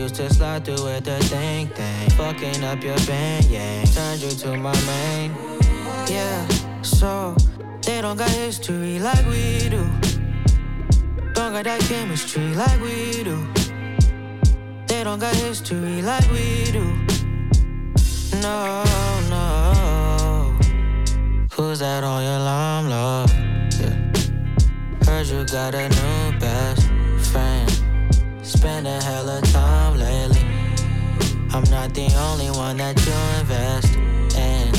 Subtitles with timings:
[0.00, 2.10] Used to slide through with the thing, thing.
[2.12, 3.84] Fucking up your band, yeah.
[3.84, 5.30] Turned you to my main.
[6.08, 6.48] Yeah,
[6.80, 7.36] so
[7.82, 9.84] they don't got history like we do.
[11.34, 13.46] Don't got that chemistry like we do.
[14.86, 16.84] They don't got history like we do.
[18.40, 18.82] No,
[19.28, 20.56] no.
[21.52, 23.30] Who's that on your alarm, love?
[23.78, 25.04] Yeah.
[25.04, 26.88] Heard you got a new best
[27.30, 27.79] friend.
[28.50, 30.42] Spending of time lately.
[31.52, 33.94] I'm not the only one that you invest
[34.36, 34.74] in.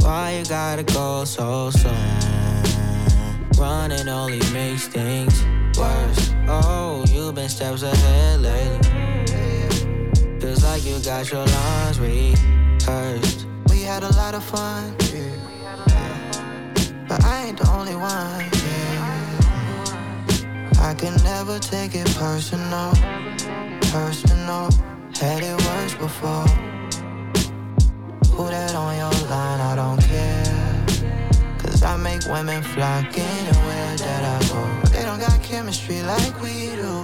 [0.00, 1.92] Why you gotta go so soon?
[3.58, 5.44] Running only makes things
[5.76, 6.32] worse.
[6.48, 8.80] Oh, you've been steps ahead lately.
[10.40, 13.46] Feels like you got your lines rehearsed.
[13.68, 15.36] We had a lot of fun, yeah.
[17.06, 18.57] But I ain't the only one.
[20.80, 22.92] I can never take it personal,
[23.92, 24.70] personal.
[25.20, 26.46] Had it worse before.
[28.32, 29.60] Who that on your line?
[29.60, 30.86] I don't care.
[31.58, 34.90] Cause I make women flock anywhere that I go.
[34.90, 37.02] They don't got chemistry like we do.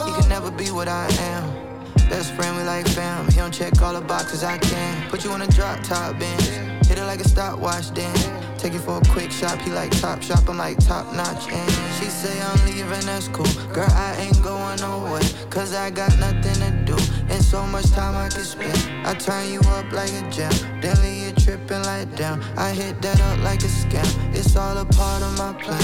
[0.06, 1.74] You can never be what I am.
[2.08, 3.26] Best friend, we like fam.
[3.30, 5.08] He don't check all the boxes I can.
[5.10, 6.48] Put you on a drop top bench.
[6.86, 8.43] Hit it like a stopwatch then.
[8.64, 9.60] Take it for a quick shop.
[9.60, 10.48] He like top shop.
[10.48, 11.52] I'm like top notch.
[11.52, 13.44] And she say I'm leaving, that's cool.
[13.74, 15.20] Girl, I ain't going nowhere.
[15.50, 16.96] Cause I got nothing to do.
[17.28, 18.74] And so much time I can spend.
[19.06, 20.50] I turn you up like a gem.
[20.80, 22.42] Then leave you tripping like down.
[22.56, 24.08] I hit that up like a scam.
[24.34, 25.82] It's all a part of my plan.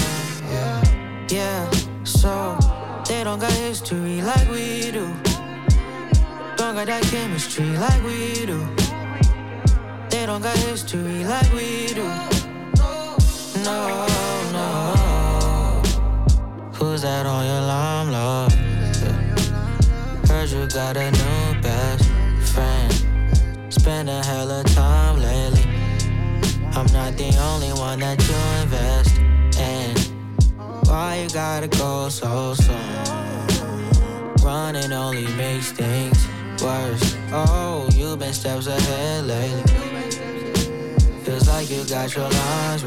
[0.48, 1.28] Yeah.
[1.28, 1.70] Yeah,
[2.04, 2.56] so
[3.06, 5.06] they don't got history like we do.
[6.56, 8.66] Don't got that chemistry like we do.
[10.08, 12.29] They don't got history like we do.
[13.64, 14.06] No,
[14.52, 15.82] no.
[16.74, 18.52] Who's that on your alarm, love?
[20.28, 22.04] Heard you got a new best
[22.52, 23.72] friend.
[23.72, 25.64] Spending hella time lately.
[26.72, 29.18] I'm not the only one that you invest
[29.58, 29.96] in.
[30.88, 32.76] Why you gotta go so soon?
[34.42, 36.26] Running only makes things
[36.62, 37.16] worse.
[37.32, 39.62] Oh, you've been steps ahead lately.
[41.24, 42.84] Feels like you got your lines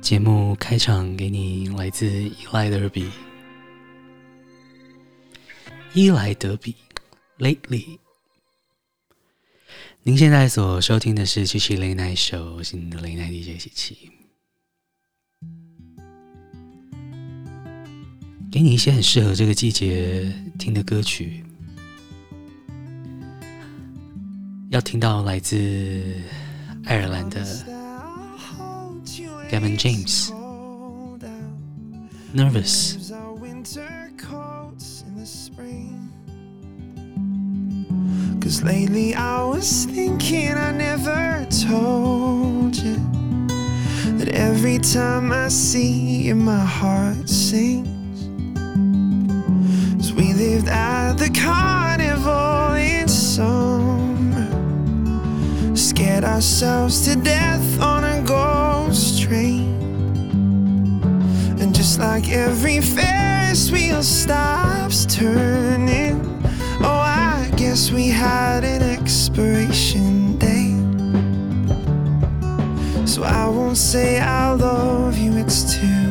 [0.00, 3.10] 节目开场给你来自伊莱德比，
[5.94, 6.72] 伊莱德比
[7.40, 8.05] ，Lately。
[10.06, 14.12] 您现在所收听的是七七 Late Night Show，我是你的 Late Night DJ 七七，
[18.52, 21.44] 给你一些很适合这个季节听的歌曲，
[24.70, 26.00] 要听到来自
[26.84, 27.44] 爱尔兰的
[29.50, 30.30] Gavin James
[32.32, 33.12] Nervous。
[38.56, 42.96] Cause lately I was thinking I never told you
[44.16, 48.22] that every time I see you, my heart sings.
[50.00, 54.48] As we lived at the carnival in summer,
[55.76, 59.76] scared ourselves to death on a ghost train.
[61.60, 66.35] And just like every Ferris wheel stops turning,
[67.76, 70.80] guess we had an expiration date.
[73.06, 76.05] So I won't say I love you, it's too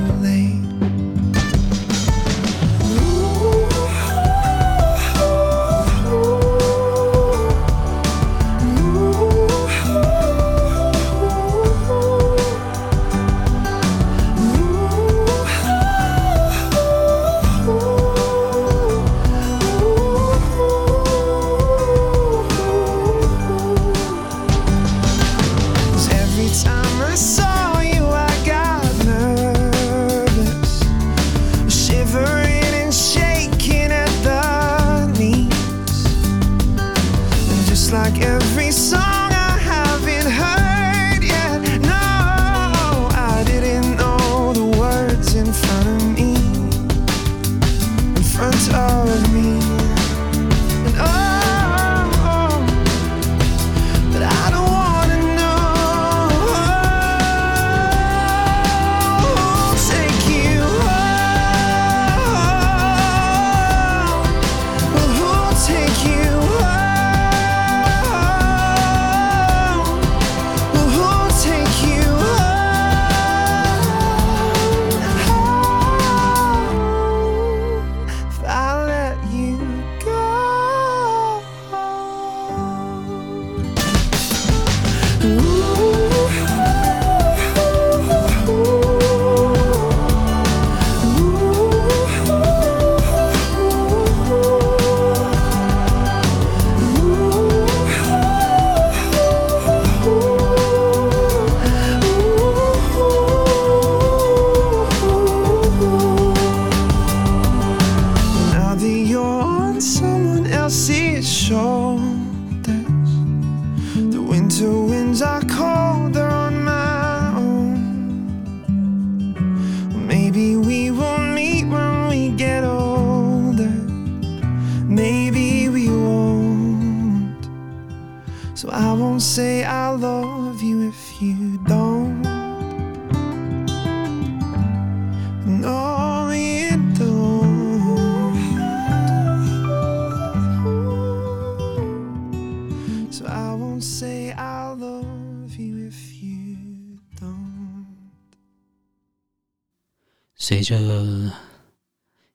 [150.47, 150.79] 随着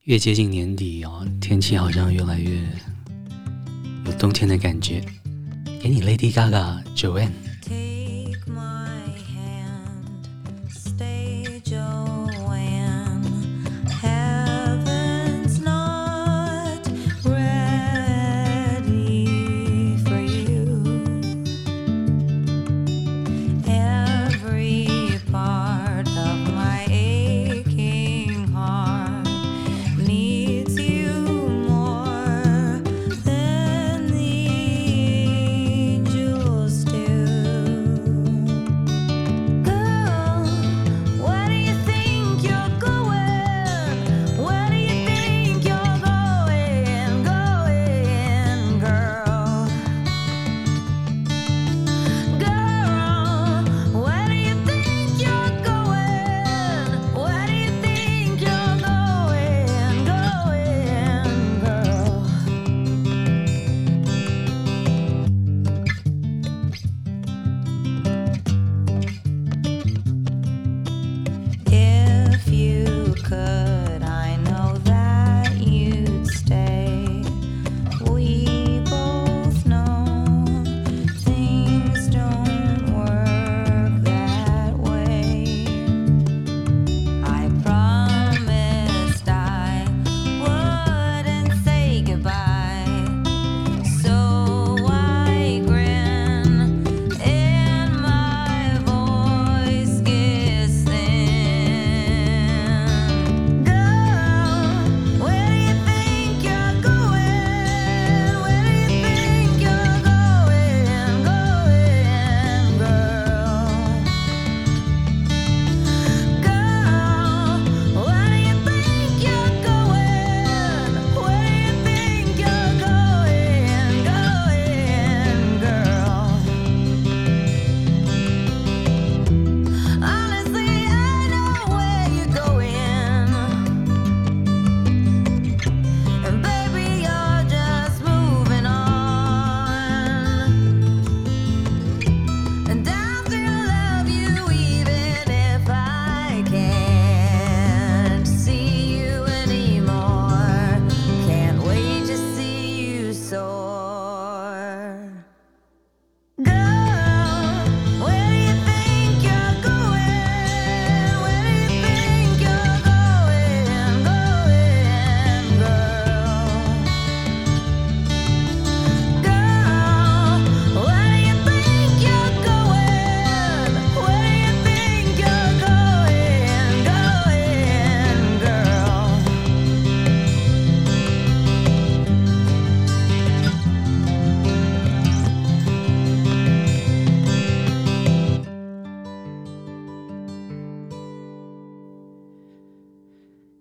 [0.03, 2.61] 越接近年底哦，天气好像越来越
[4.05, 5.01] 有冬天的感觉。
[5.81, 7.50] 给你 Lady Gaga Joanne。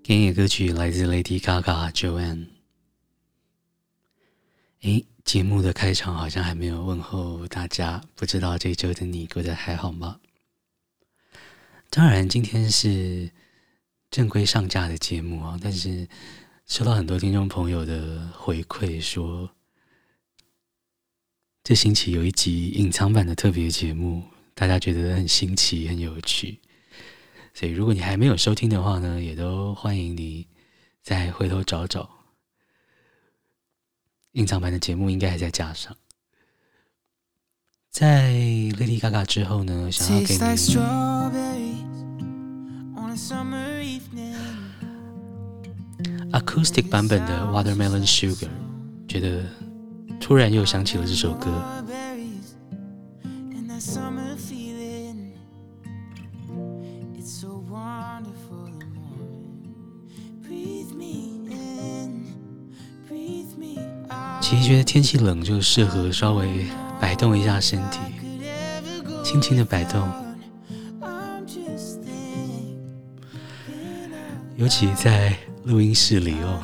[0.10, 2.48] 田野歌曲来自 Lady Gaga Joanne。
[4.82, 10.20] 诶，节目的开场好像还没有问候大家，不知道这周的你过得还好吗？
[11.92, 13.30] 当然，今天是
[14.10, 16.08] 正规上架的节目啊，但是
[16.66, 19.51] 收到很多听众朋友的回馈说，
[21.63, 24.24] 这星期有一集隐藏版的特别节目，
[24.56, 26.58] 大家觉得很新奇、很有趣。
[27.60, 30.48] 所以，如果你还没有收听的话呢，也都欢迎你
[31.04, 32.10] 再回头找找。
[34.32, 35.94] 隐藏版的节目应该还在加上。
[37.89, 40.39] 在 Lady Gaga 之后呢，想要给你
[46.32, 48.48] Acoustic 版本的 Watermelon Sugar，
[49.06, 49.44] 觉得
[50.18, 51.51] 突然又想起了这首歌。
[64.50, 66.65] 其实觉得天气冷就适合稍微
[67.00, 68.00] 摆动一下身体，
[69.24, 70.12] 轻轻的摆动，
[74.56, 76.63] 尤其在录音室里哦，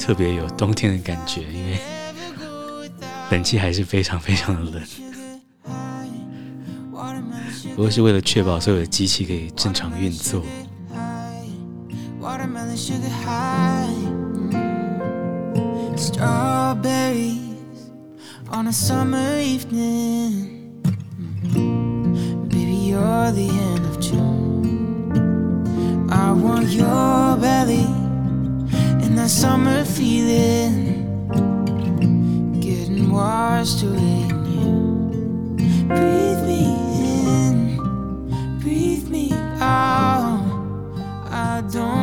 [0.00, 1.78] 特别有冬天的感觉，因为
[3.30, 4.82] 冷气还是非常非常的冷。
[7.76, 10.42] 不过是为了确保所有的机器可以正常运作。
[15.98, 17.90] Strawberries
[18.50, 20.80] on a summer evening.
[22.48, 26.08] Baby, you're the end of June.
[26.08, 27.84] I want your belly
[29.02, 31.02] and that summer feeling.
[32.60, 35.56] Getting washed away in you.
[35.88, 36.62] Breathe me
[37.34, 37.76] in,
[38.60, 40.44] breathe me out.
[41.28, 41.97] I don't.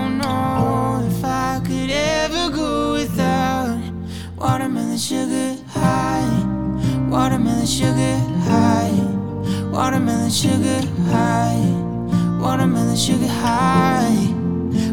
[4.96, 7.10] Watermelon sugar high.
[7.10, 8.96] Watermelon sugar high.
[9.70, 11.60] Watermelon sugar high.
[12.40, 14.32] Watermelon sugar high.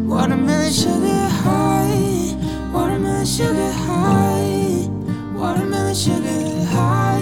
[0.02, 2.34] Watermelon sugar high.
[2.72, 4.88] Watermelon sugar high.
[5.36, 7.20] Watermelon sugar high.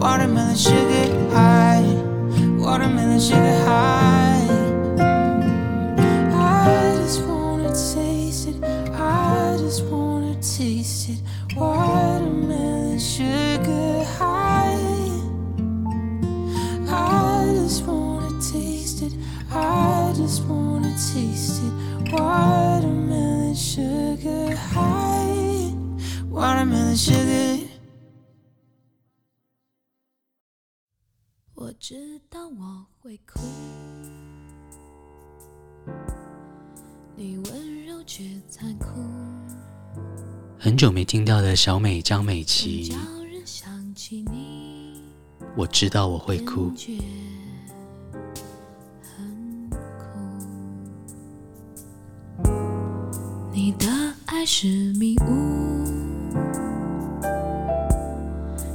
[0.00, 1.84] Watermelon sugar high,
[2.56, 4.48] watermelon sugar high.
[6.32, 8.64] I just wanna taste it,
[8.94, 11.20] I just wanna taste it.
[11.54, 14.78] Watermelon sugar high.
[16.88, 19.12] I just wanna taste it,
[19.52, 22.12] I just wanna taste it.
[22.12, 25.74] Watermelon sugar high,
[26.30, 27.59] watermelon sugar.
[31.90, 31.96] 知
[32.30, 33.40] 道我会哭，
[37.16, 38.86] 你温柔却残酷。
[40.56, 42.94] 很久没听到的小美张美琪，
[45.56, 46.72] 我知道我会哭。
[53.52, 53.88] 你的
[54.26, 55.84] 爱是迷雾，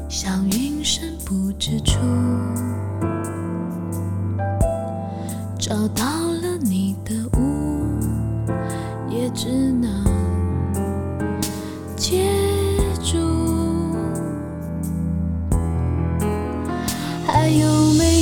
[0.09, 2.01] 像云深不知处。
[5.67, 6.05] 找到
[6.43, 7.97] 了你的屋，
[9.09, 10.05] 也只能
[11.97, 12.29] 接
[13.03, 13.17] 住。
[17.25, 18.14] 还有没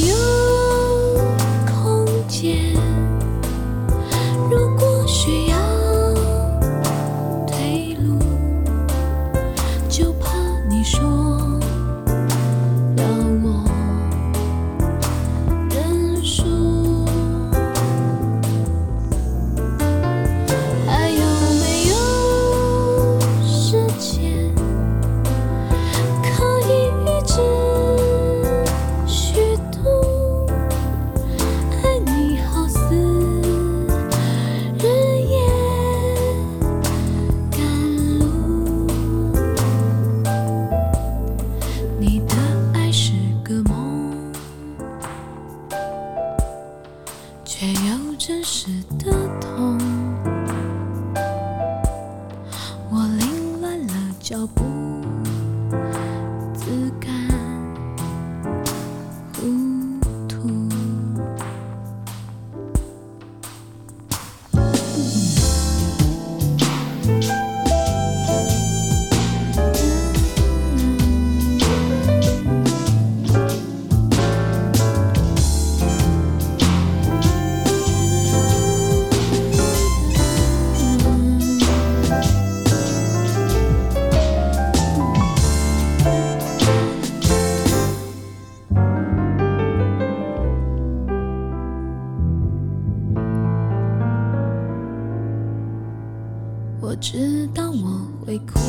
[96.94, 98.60] 我知道我会哭。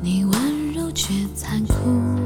[0.00, 2.21] 你温柔却残酷。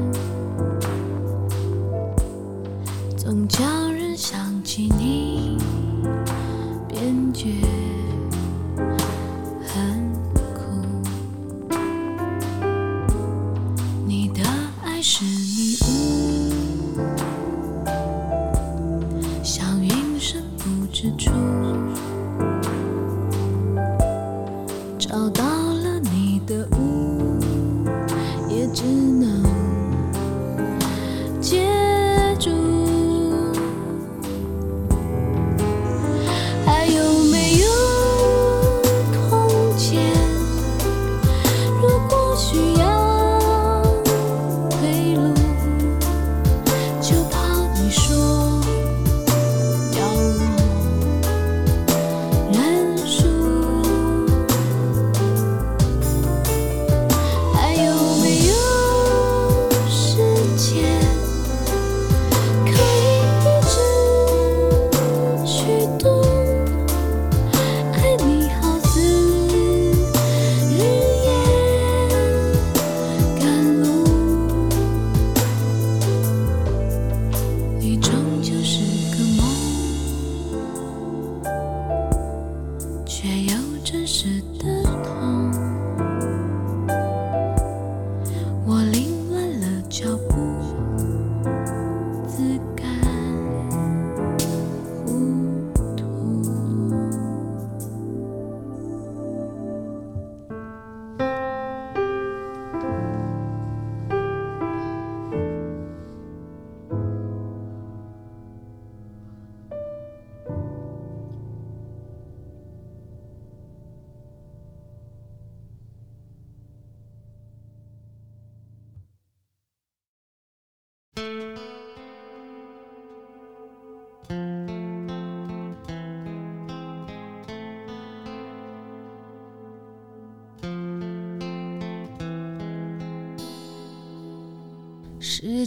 [83.07, 84.76] 却又真实的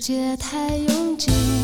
[0.01, 1.60] 世界太拥挤。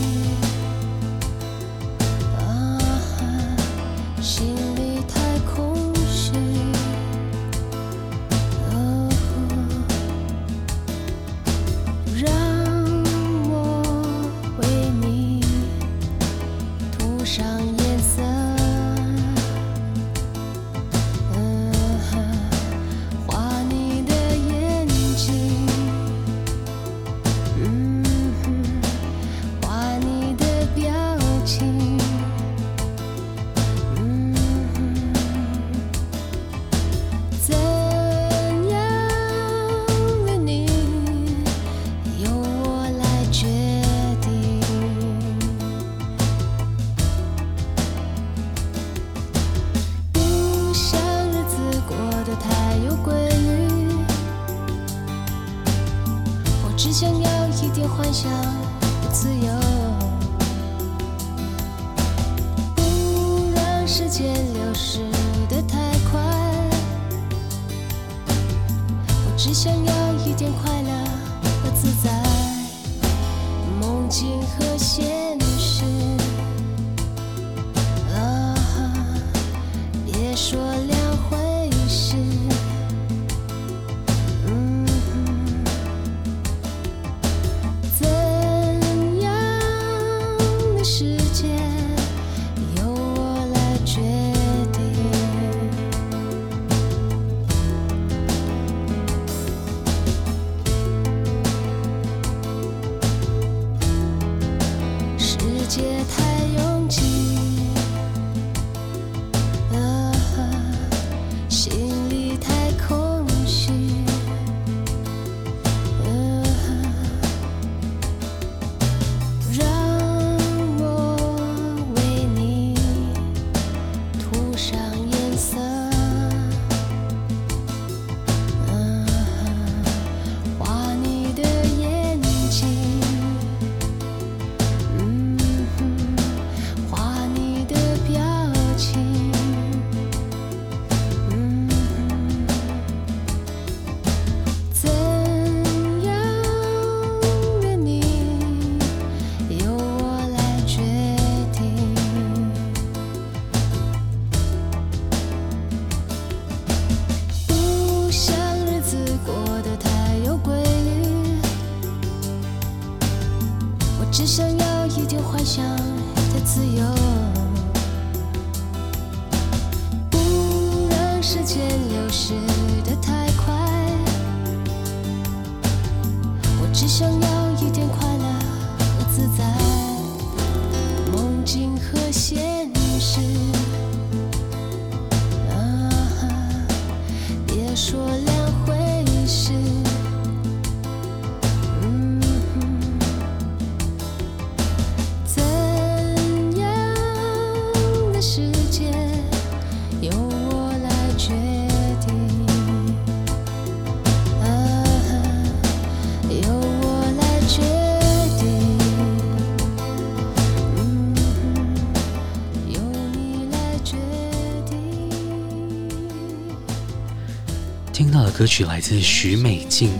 [218.36, 219.90] 歌曲来自许美静，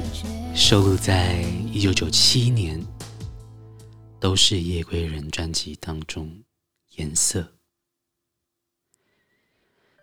[0.55, 1.41] 收录在
[1.73, 2.79] 一九九七年
[4.21, 6.29] 《都是夜归人》专辑当中，
[6.97, 7.41] 《颜色》。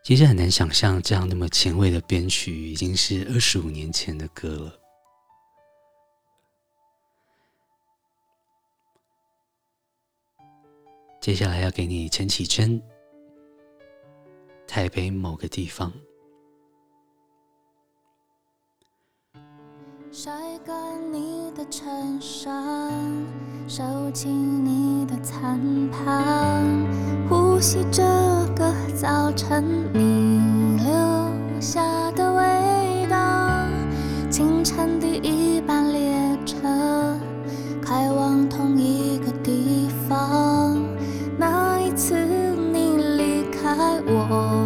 [0.03, 4.79] 其实很难想象，这样那么前卫的编曲，已经是二十五年前的歌了。
[11.21, 12.81] 接下来要给你陈绮贞，
[14.67, 15.91] 《台北某个地方》。
[20.15, 20.30] 晒
[20.63, 20.76] 干
[21.12, 22.54] 你的衬衫，
[23.67, 26.63] 收起你的餐盘，
[27.28, 28.04] 呼吸这
[28.56, 30.39] 个早晨你
[30.84, 33.65] 留下的味道。
[34.30, 36.60] 清晨第一班列车，
[37.82, 40.78] 开往同一个地方。
[41.39, 42.13] 那一次
[42.71, 44.62] 你离开，我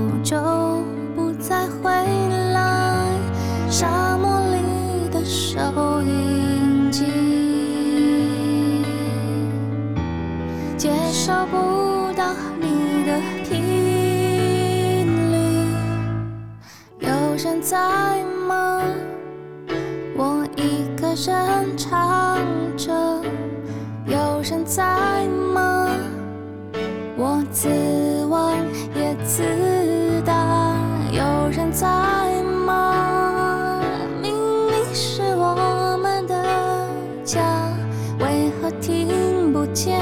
[11.28, 11.58] 找不
[12.14, 12.24] 到
[12.58, 15.36] 你的频率。
[17.02, 18.82] 有人在吗？
[20.16, 22.40] 我一个人唱
[22.78, 22.94] 着。
[24.06, 25.90] 有人在吗？
[27.18, 27.68] 我自
[28.28, 28.56] 问
[28.96, 29.44] 也自
[30.26, 30.78] 答。
[31.12, 33.82] 有人在吗？
[34.22, 36.88] 明明是我们的
[37.26, 37.42] 家，
[38.18, 40.00] 为何听不见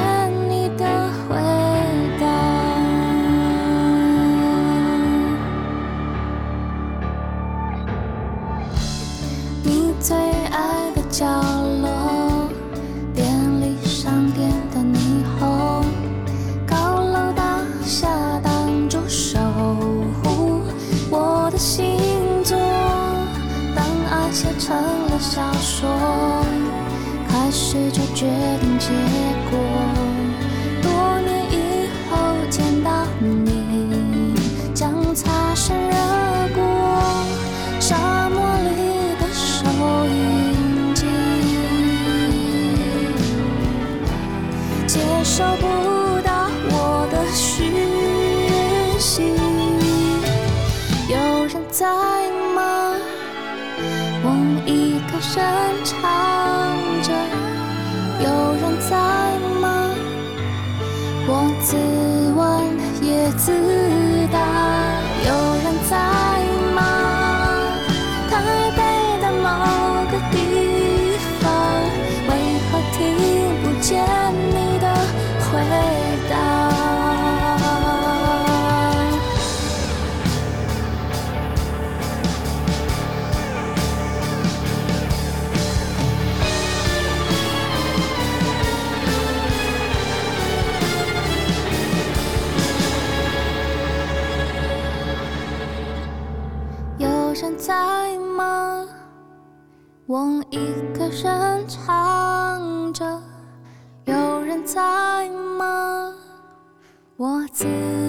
[107.18, 108.05] 我自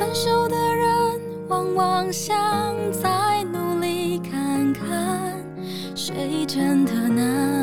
[0.00, 2.34] 分手的人往往想
[2.90, 5.44] 再努力看看
[5.94, 7.59] 谁真的能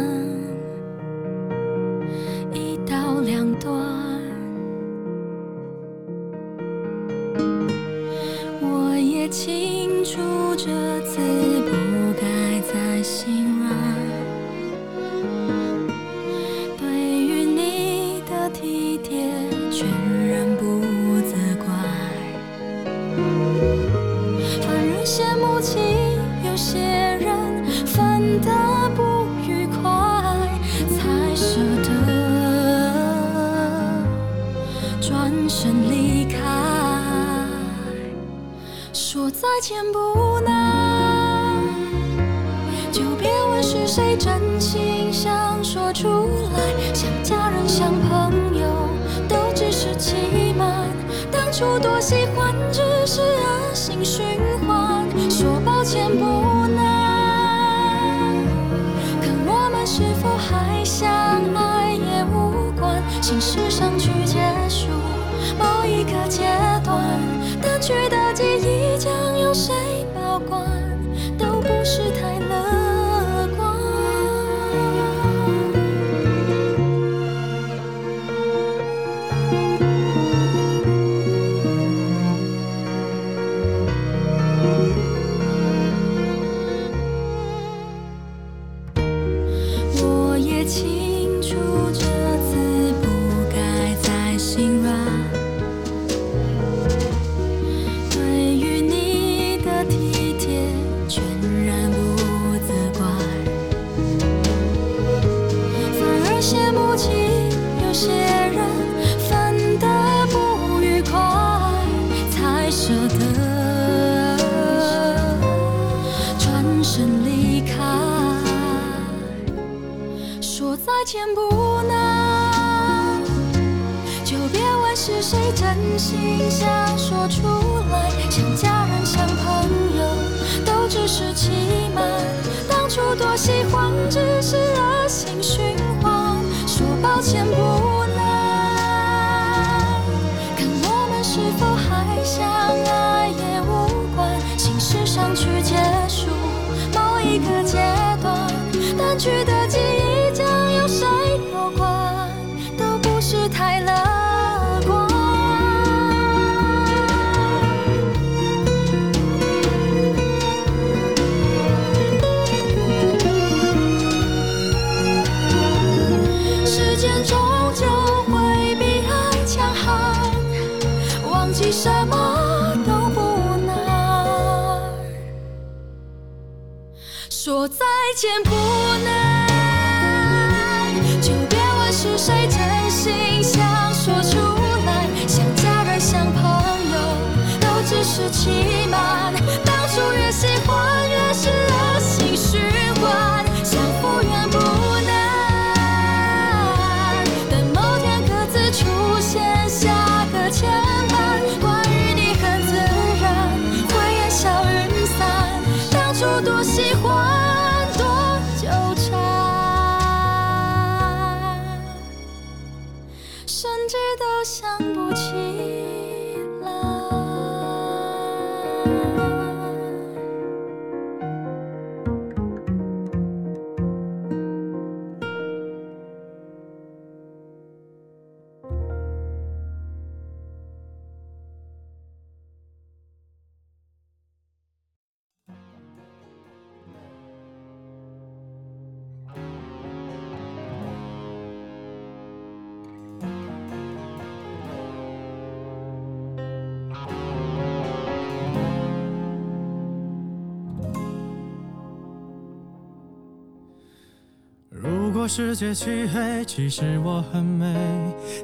[255.28, 257.76] 世界漆黑其实我很美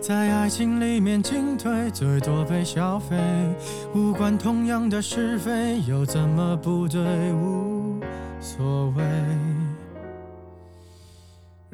[0.01, 3.15] 在爱情里面进退最多被消费
[3.95, 7.01] 无关痛痒的是非又怎么不对？
[7.31, 8.01] 无
[8.41, 9.52] 所谓。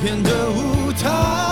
[0.00, 1.47] 片的舞台，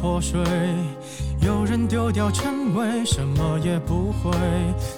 [0.00, 0.40] 活水，
[1.40, 4.30] 有人丢掉称谓，什么也不会。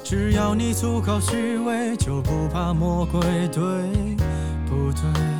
[0.05, 3.63] 只要你足够虚伪，就不怕魔鬼，对
[4.69, 5.40] 不对？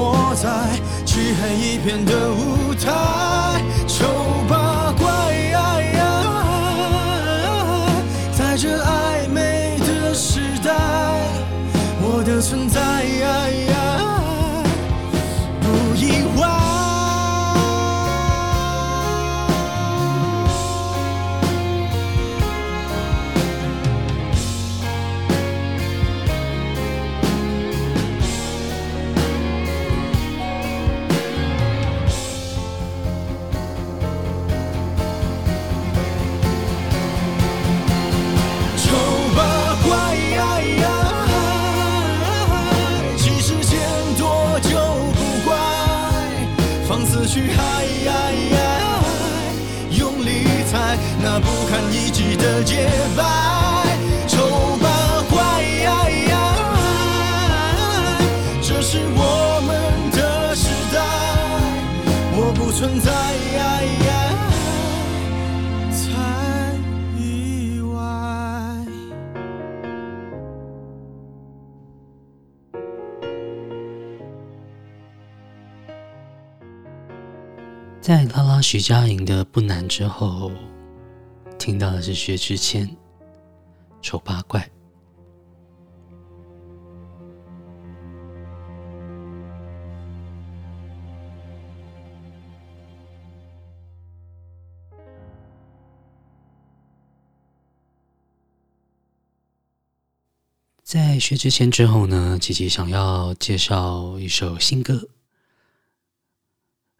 [0.00, 0.48] 我在
[1.04, 2.86] 漆黑一片的舞台，
[78.60, 80.50] 徐佳莹的不难之后，
[81.58, 82.88] 听到的是薛之谦
[84.02, 84.68] 丑八怪。
[100.82, 105.08] 在薛之谦之后呢，琪琪想要介绍一首新歌。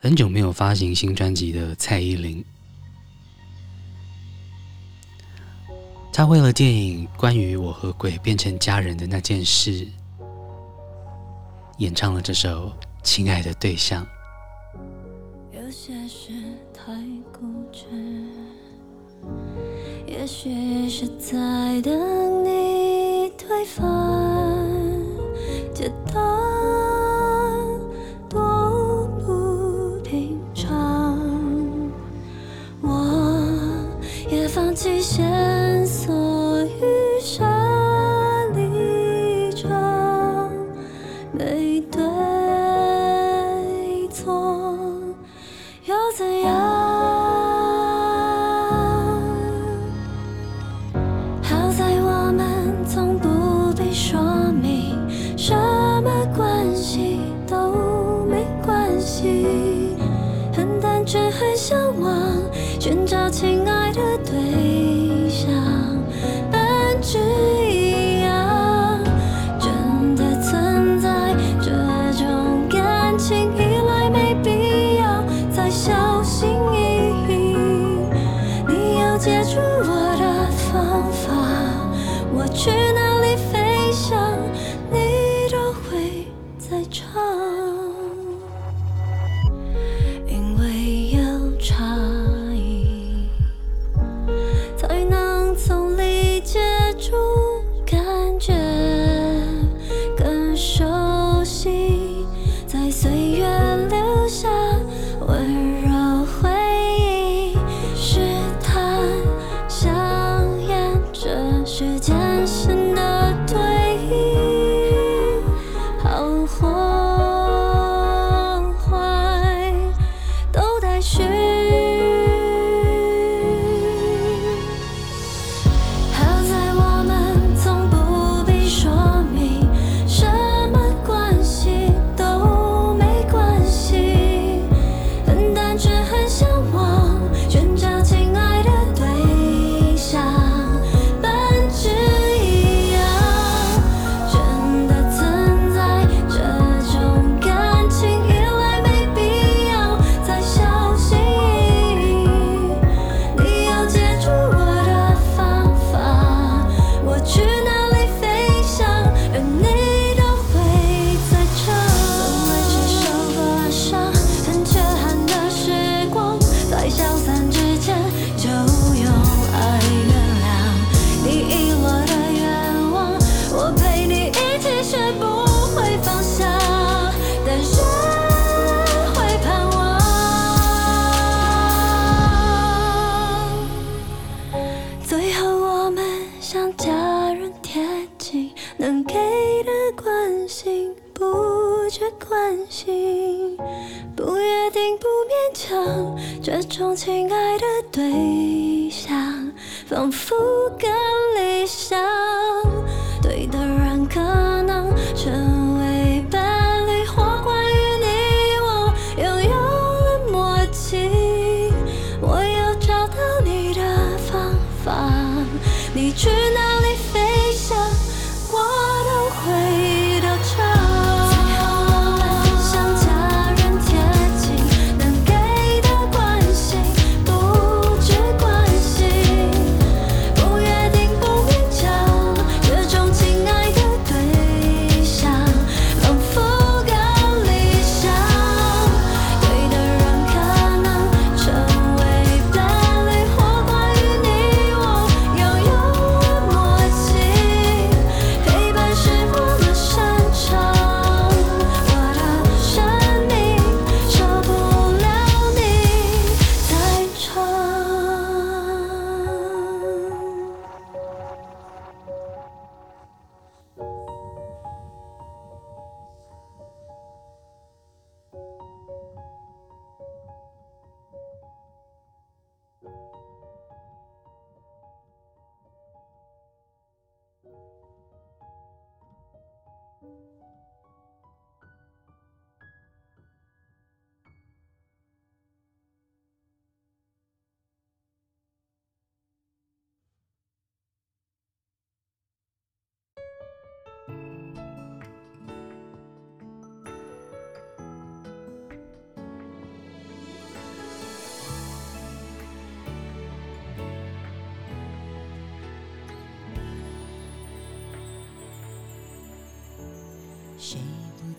[0.08, 2.42] 很久没有发行新专辑的蔡依林，
[6.10, 9.86] 她为了电影关于我和鬼变成家人的那件事，
[11.76, 12.68] 演唱了这首
[13.02, 14.02] 《亲爱的对象》。
[15.52, 16.32] 有些事
[16.72, 16.90] 太
[17.30, 17.84] 固执，
[20.06, 23.84] 也许是在等你推翻，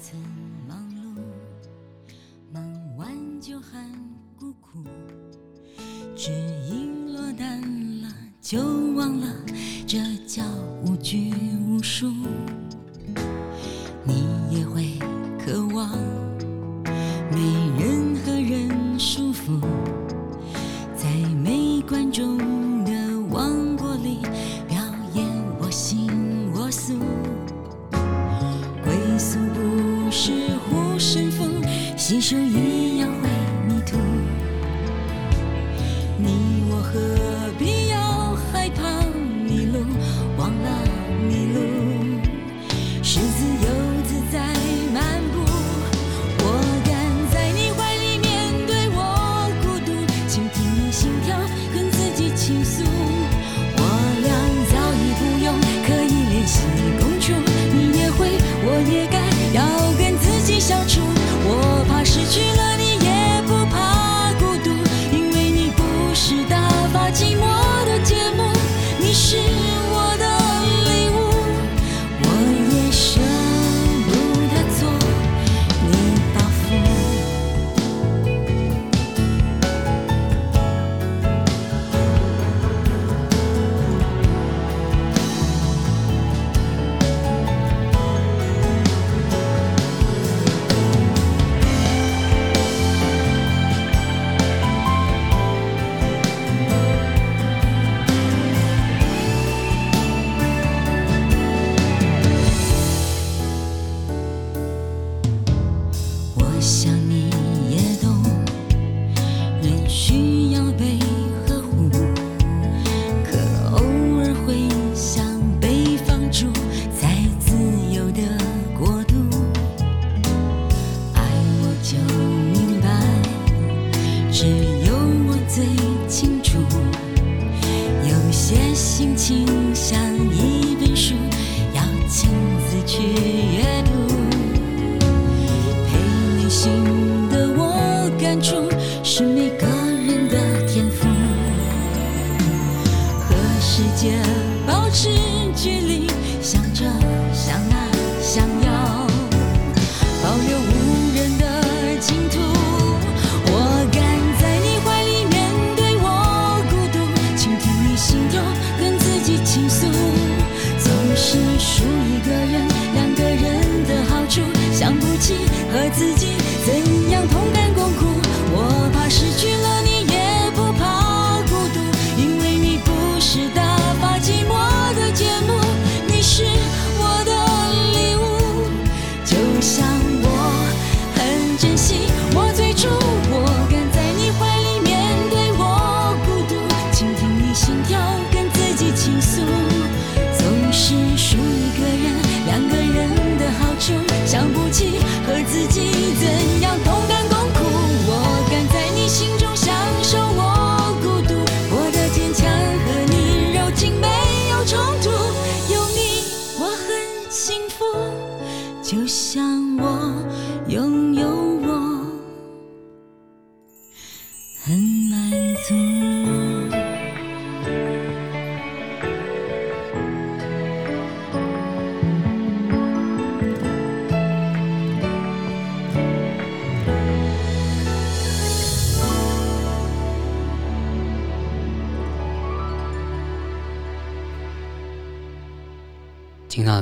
[0.02, 0.18] 曾
[0.66, 1.20] 忙碌
[2.54, 2.64] 忙
[2.96, 3.10] 完
[3.42, 3.92] 就喊
[4.38, 4.82] 孤苦
[6.16, 6.32] 只
[6.70, 7.62] 因落单
[8.02, 8.08] 了
[8.40, 8.62] 就
[8.96, 9.28] 忘了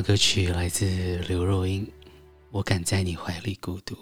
[0.07, 1.85] 歌曲来自刘若英，
[2.51, 3.93] 《我敢在你怀里孤独》。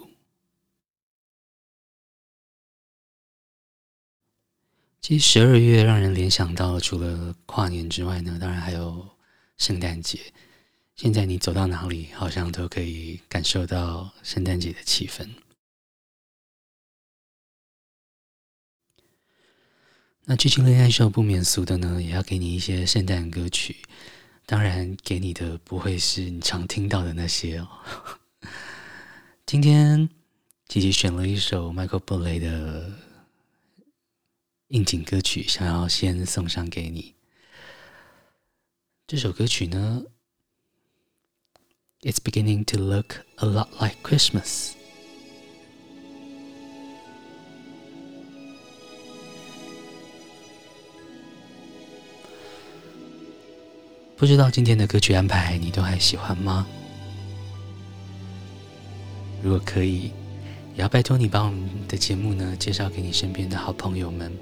[5.00, 9.16] 其实十二月让人联想到，除了跨年之外呢，当然还有
[9.58, 10.32] 圣诞节。
[10.94, 15.28] 现在你走到哪里，好像都可以感受到圣诞节的气氛。
[20.26, 23.78] 那剧情恋爱秀不免俗的呢，也要给你一些圣诞歌曲。
[24.48, 27.68] 当然，给你的不会是你常听到的那些哦。
[29.44, 30.08] 今天
[30.68, 32.92] 琪琪选了一首 Michael Bublé 的
[34.68, 37.16] 应景歌曲，想要先送上给你。
[39.08, 40.04] 这首歌曲呢
[42.02, 44.75] ，It's beginning to look a lot like Christmas。
[54.16, 56.66] 不知道今天的歌曲安排你都还喜欢吗？
[59.42, 60.04] 如果可以，
[60.74, 64.32] 也要拜托你把我们的节目呢介绍给你身边的好朋友们。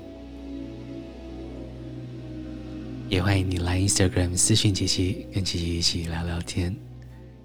[3.09, 6.75] 也欢迎你来 Instagram 私信琪琪，跟琪琪一起聊聊天。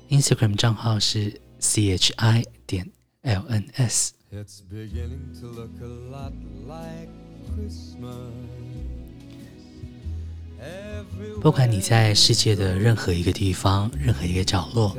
[0.10, 2.88] Instagram 账号是 chi 点
[3.24, 4.12] lns
[11.42, 14.96] 不管你在世界的任何一个地方、任何一个角落，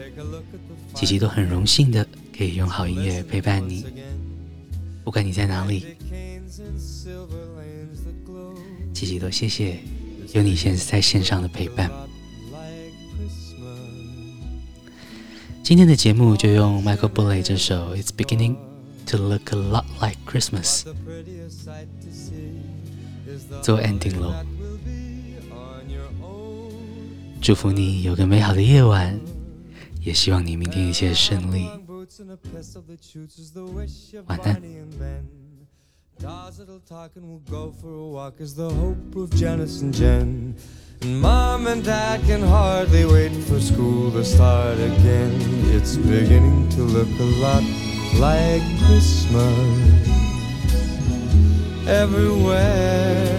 [0.95, 2.07] 琪琪都很荣幸的
[2.37, 3.85] 可以用好音乐陪伴你。
[5.05, 5.85] 不管你在哪里，
[8.95, 9.79] 琪琪都谢谢
[10.33, 11.91] 有你现在在线上的陪伴。
[15.63, 18.57] 今天的节目就用 Michael Bublé 这首《It's Beginning
[19.07, 20.83] to Look a Lot Like Christmas》
[23.63, 24.35] 做 ending 喽。
[27.42, 29.20] 祝福你有个美好的夜晚，
[30.02, 31.68] 也希望你明天一切顺利。
[34.28, 34.62] 晚安。
[51.88, 53.39] Everywhere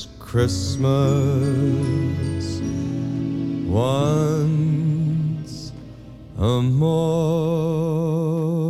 [0.31, 0.87] Christmas
[3.67, 5.73] once
[6.37, 8.60] a more.